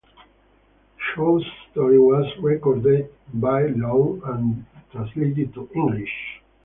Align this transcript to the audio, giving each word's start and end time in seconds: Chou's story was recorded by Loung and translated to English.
Chou's 0.97 1.45
story 1.69 1.99
was 1.99 2.25
recorded 2.39 3.11
by 3.35 3.67
Loung 3.67 4.19
and 4.33 4.65
translated 4.91 5.53
to 5.53 5.69
English. 5.75 6.41